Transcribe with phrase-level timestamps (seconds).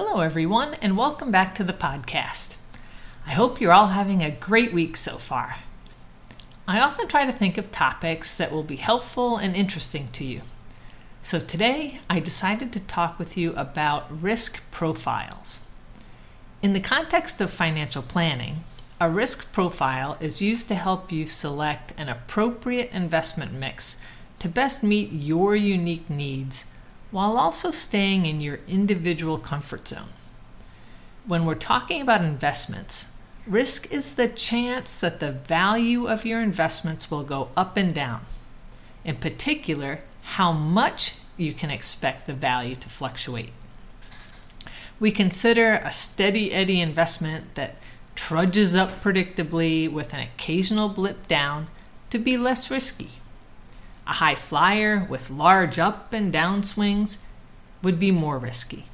[0.00, 2.56] Hello, everyone, and welcome back to the podcast.
[3.26, 5.56] I hope you're all having a great week so far.
[6.68, 10.42] I often try to think of topics that will be helpful and interesting to you.
[11.24, 15.68] So today, I decided to talk with you about risk profiles.
[16.62, 18.58] In the context of financial planning,
[19.00, 24.00] a risk profile is used to help you select an appropriate investment mix
[24.38, 26.66] to best meet your unique needs
[27.10, 30.12] while also staying in your individual comfort zone.
[31.26, 33.08] When we're talking about investments,
[33.46, 38.24] risk is the chance that the value of your investments will go up and down.
[39.04, 43.52] In particular, how much you can expect the value to fluctuate.
[45.00, 47.76] We consider a steady eddy investment that
[48.16, 51.68] trudges up predictably with an occasional blip down
[52.10, 53.10] to be less risky.
[54.08, 57.22] A high flyer with large up and down swings
[57.82, 58.86] would be more risky.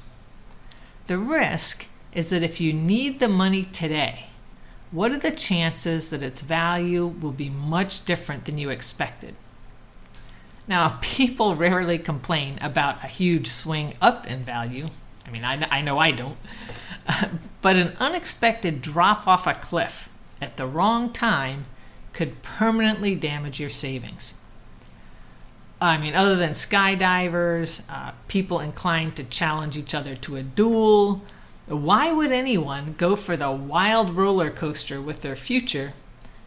[1.07, 4.27] The risk is that if you need the money today,
[4.91, 9.35] what are the chances that its value will be much different than you expected?
[10.67, 14.87] Now, people rarely complain about a huge swing up in value.
[15.25, 16.37] I mean, I, I know I don't.
[17.61, 20.09] but an unexpected drop off a cliff
[20.41, 21.65] at the wrong time
[22.13, 24.33] could permanently damage your savings.
[25.85, 31.23] I mean, other than skydivers, uh, people inclined to challenge each other to a duel,
[31.67, 35.93] why would anyone go for the wild roller coaster with their future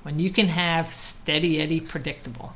[0.02, 2.54] when you can have steady eddy predictable?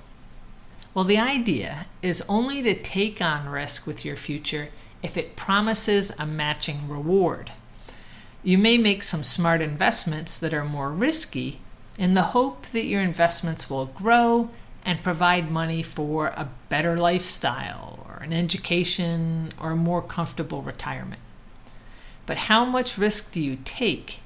[0.93, 4.69] Well, the idea is only to take on risk with your future
[5.05, 7.53] if it promises a matching reward.
[8.43, 11.61] You may make some smart investments that are more risky
[11.97, 14.51] in the hope that your investments will grow
[14.85, 21.21] and provide money for a better lifestyle or an education or a more comfortable retirement.
[22.27, 24.21] But how much risk do you take?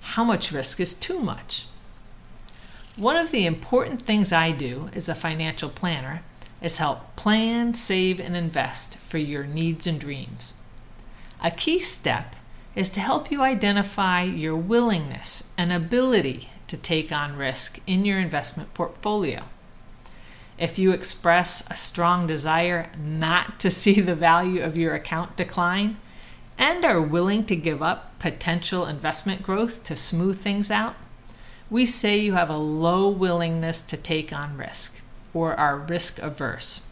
[0.00, 1.66] How much risk is too much?
[2.96, 6.22] One of the important things I do as a financial planner
[6.62, 10.54] is help plan, save, and invest for your needs and dreams.
[11.42, 12.34] A key step
[12.74, 18.18] is to help you identify your willingness and ability to take on risk in your
[18.18, 19.42] investment portfolio.
[20.58, 25.98] If you express a strong desire not to see the value of your account decline
[26.56, 30.94] and are willing to give up potential investment growth to smooth things out,
[31.68, 35.02] we say you have a low willingness to take on risk
[35.34, 36.90] or are risk averse.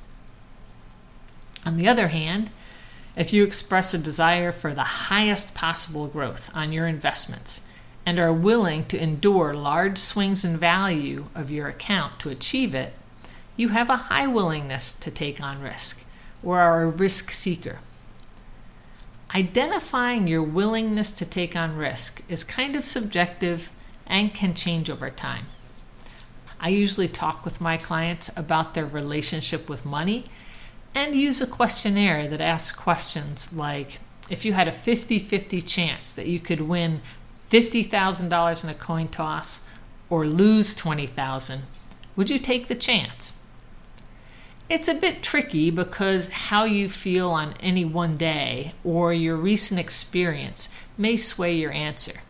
[1.64, 2.50] On the other hand,
[3.16, 7.66] if you express a desire for the highest possible growth on your investments
[8.04, 12.92] and are willing to endure large swings in value of your account to achieve it,
[13.56, 16.04] you have a high willingness to take on risk
[16.42, 17.78] or are a risk seeker.
[19.34, 23.70] Identifying your willingness to take on risk is kind of subjective
[24.06, 25.46] and can change over time.
[26.60, 30.24] I usually talk with my clients about their relationship with money
[30.94, 33.98] and use a questionnaire that asks questions like
[34.30, 37.02] if you had a 50 50 chance that you could win
[37.50, 39.68] $50,000 in a coin toss
[40.08, 41.62] or lose 20,000,
[42.16, 43.38] would you take the chance?
[44.70, 49.78] It's a bit tricky because how you feel on any one day or your recent
[49.78, 52.20] experience may sway your answer.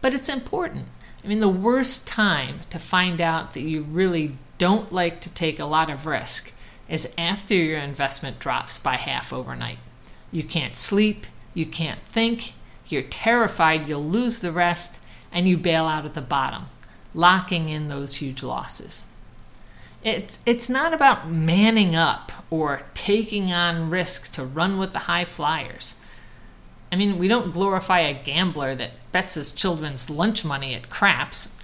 [0.00, 0.86] But it's important.
[1.22, 5.58] I mean, the worst time to find out that you really don't like to take
[5.58, 6.50] a lot of risk
[6.88, 9.78] is after your investment drops by half overnight.
[10.32, 12.54] You can't sleep, you can't think,
[12.88, 14.98] you're terrified you'll lose the rest,
[15.30, 16.66] and you bail out at the bottom,
[17.12, 19.04] locking in those huge losses.
[20.06, 25.24] It's, it's not about manning up or taking on risks to run with the high
[25.24, 25.96] flyers.
[26.92, 31.56] I mean, we don't glorify a gambler that bets his children's lunch money at craps.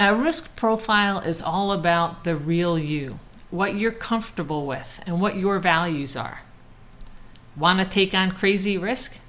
[0.00, 5.36] A risk profile is all about the real you, what you're comfortable with, and what
[5.36, 6.40] your values are.
[7.56, 9.20] Want to take on crazy risk?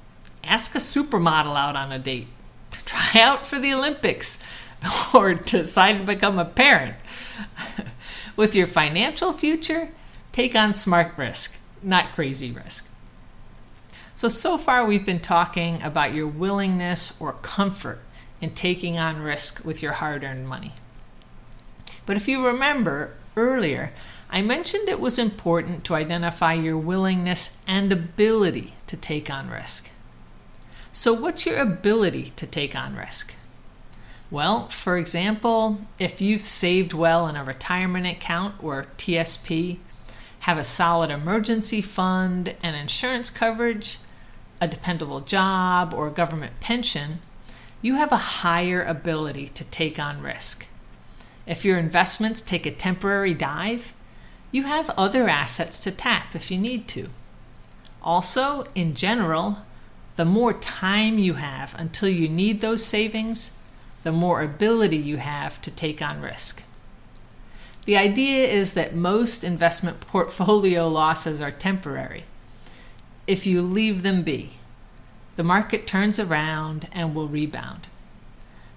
[0.44, 2.30] Ask a supermodel out on a date.
[2.86, 4.44] Try out for the Olympics.
[5.14, 6.96] or decide to become a parent.
[8.36, 9.90] With your financial future,
[10.32, 12.88] take on smart risk, not crazy risk.
[14.16, 18.00] So, so far we've been talking about your willingness or comfort
[18.42, 20.74] in taking on risk with your hard earned money.
[22.06, 23.92] But if you remember earlier,
[24.30, 29.90] I mentioned it was important to identify your willingness and ability to take on risk.
[30.92, 33.34] So, what's your ability to take on risk?
[34.32, 39.78] Well, for example, if you've saved well in a retirement account or TSP,
[40.40, 44.00] have a solid emergency fund and insurance coverage,
[44.60, 47.20] a dependable job, or government pension,
[47.82, 50.66] you have a higher ability to take on risk.
[51.46, 53.94] If your investments take a temporary dive,
[54.52, 57.10] you have other assets to tap if you need to.
[58.02, 59.60] Also, in general,
[60.16, 63.55] the more time you have until you need those savings,
[64.06, 66.62] the more ability you have to take on risk.
[67.86, 72.24] The idea is that most investment portfolio losses are temporary.
[73.26, 74.52] If you leave them be,
[75.38, 77.88] the market turns around and will rebound.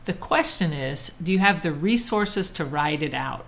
[0.07, 3.45] The question is do you have the resources to ride it out?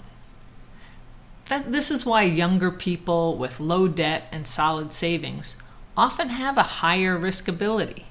[1.67, 5.61] this is why younger people with low debt and solid savings
[5.97, 8.05] often have a higher risk ability.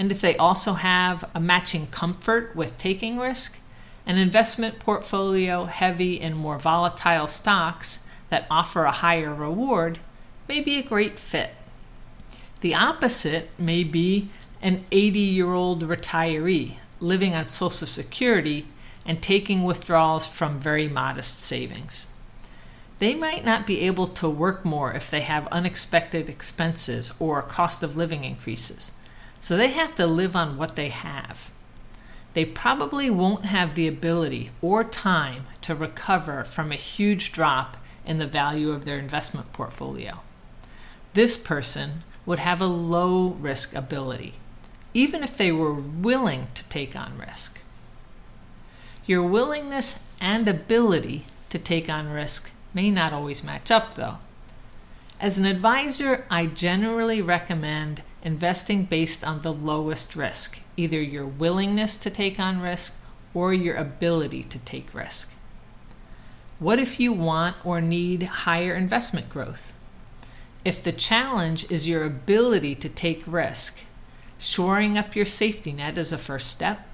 [0.00, 3.58] And if they also have a matching comfort with taking risk,
[4.06, 9.98] an investment portfolio heavy in more volatile stocks that offer a higher reward
[10.48, 11.50] may be a great fit.
[12.62, 14.30] The opposite may be
[14.62, 18.66] an 80 year old retiree living on Social Security
[19.04, 22.06] and taking withdrawals from very modest savings.
[22.96, 27.82] They might not be able to work more if they have unexpected expenses or cost
[27.82, 28.92] of living increases,
[29.40, 31.50] so they have to live on what they have
[32.32, 37.76] they probably won't have the ability or time to recover from a huge drop
[38.06, 40.20] in the value of their investment portfolio.
[41.14, 44.34] This person would have a low risk ability,
[44.94, 47.60] even if they were willing to take on risk.
[49.06, 54.18] Your willingness and ability to take on risk may not always match up, though.
[55.18, 61.96] As an advisor, I generally recommend investing based on the lowest risk, either your willingness
[61.96, 63.00] to take on risk
[63.32, 65.32] or your ability to take risk.
[66.58, 69.72] What if you want or need higher investment growth?
[70.64, 73.80] If the challenge is your ability to take risk,
[74.38, 76.86] shoring up your safety net is a first step.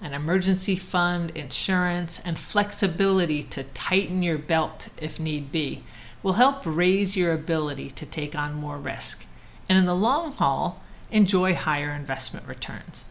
[0.00, 5.82] An emergency fund, insurance, and flexibility to tighten your belt if need be
[6.22, 9.25] will help raise your ability to take on more risk
[9.68, 13.06] and in the long haul, enjoy higher investment returns.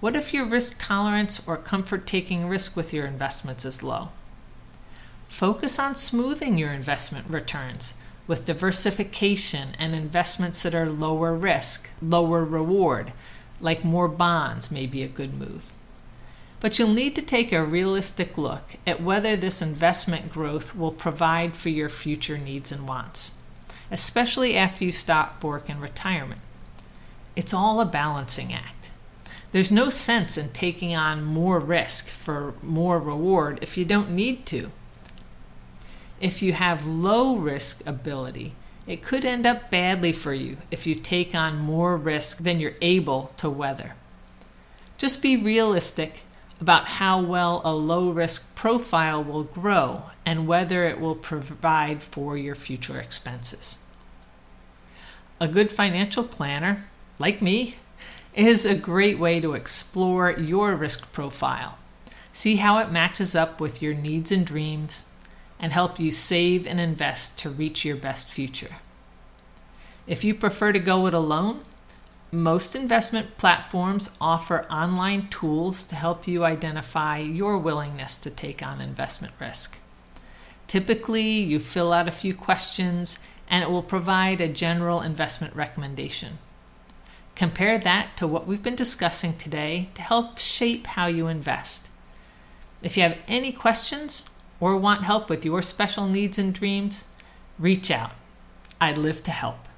[0.00, 4.12] What if your risk tolerance or comfort taking risk with your investments is low?
[5.28, 7.94] Focus on smoothing your investment returns
[8.26, 13.12] with diversification and investments that are lower risk, lower reward,
[13.60, 15.72] like more bonds may be a good move.
[16.60, 21.56] But you'll need to take a realistic look at whether this investment growth will provide
[21.56, 23.39] for your future needs and wants
[23.90, 26.40] especially after you stop work in retirement.
[27.36, 28.90] It's all a balancing act.
[29.52, 34.46] There's no sense in taking on more risk for more reward if you don't need
[34.46, 34.70] to.
[36.20, 38.54] If you have low risk ability,
[38.86, 42.74] it could end up badly for you if you take on more risk than you're
[42.80, 43.94] able to weather.
[44.98, 46.22] Just be realistic
[46.60, 52.36] about how well a low risk profile will grow and whether it will provide for
[52.36, 53.78] your future expenses.
[55.40, 56.84] A good financial planner,
[57.18, 57.76] like me,
[58.34, 61.78] is a great way to explore your risk profile,
[62.32, 65.06] see how it matches up with your needs and dreams,
[65.58, 68.76] and help you save and invest to reach your best future.
[70.06, 71.64] If you prefer to go it alone,
[72.32, 78.80] most investment platforms offer online tools to help you identify your willingness to take on
[78.80, 79.78] investment risk.
[80.68, 83.18] Typically, you fill out a few questions
[83.48, 86.38] and it will provide a general investment recommendation.
[87.34, 91.90] Compare that to what we've been discussing today to help shape how you invest.
[92.80, 97.06] If you have any questions or want help with your special needs and dreams,
[97.58, 98.12] reach out.
[98.80, 99.69] I'd live to help.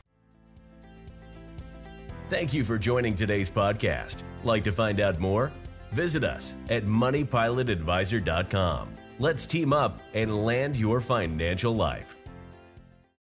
[2.32, 4.22] Thank you for joining today's podcast.
[4.42, 5.52] Like to find out more?
[5.90, 8.94] Visit us at moneypilotadvisor.com.
[9.18, 12.16] Let's team up and land your financial life.